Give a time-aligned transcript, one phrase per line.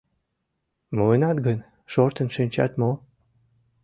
[0.97, 1.59] —Муынат гын,
[1.91, 2.91] шортын шинчат мо?